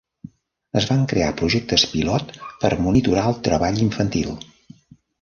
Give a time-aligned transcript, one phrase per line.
[0.81, 2.33] Es van crear projectes pilot
[2.65, 4.37] per monitorar el treball infantil.